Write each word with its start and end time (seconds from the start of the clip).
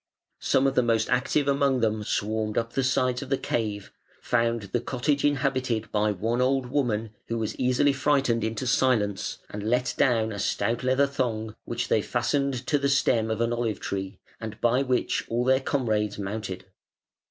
Some 0.39 0.65
of 0.65 0.73
the 0.73 0.81
most 0.81 1.11
active 1.11 1.47
among 1.47 1.81
them 1.81 2.03
swarmed 2.03 2.57
up 2.57 2.73
the 2.73 2.83
sides 2.83 3.21
of 3.21 3.29
the 3.29 3.37
cave, 3.37 3.91
found 4.19 4.63
the 4.73 4.81
cottage 4.81 5.23
inhabited 5.23 5.91
by 5.91 6.11
one 6.11 6.41
old 6.41 6.65
woman 6.71 7.11
who 7.27 7.37
was 7.37 7.55
easily 7.57 7.93
frightened 7.93 8.43
into 8.43 8.65
silence, 8.65 9.37
and 9.51 9.61
let 9.61 9.93
down 9.99 10.31
a 10.31 10.39
stout 10.39 10.83
leather 10.83 11.05
thong 11.05 11.53
which 11.65 11.87
they 11.87 12.01
fastened 12.01 12.65
to 12.65 12.79
the 12.79 12.89
stem 12.89 13.29
of 13.29 13.41
an 13.41 13.53
olive 13.53 13.79
tree, 13.79 14.17
and 14.39 14.59
by 14.59 14.81
which 14.81 15.23
all 15.29 15.43
their 15.45 15.59
comrades 15.61 16.17
mounted. 16.17 16.65